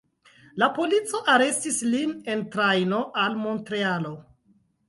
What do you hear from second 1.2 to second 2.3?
arestis lin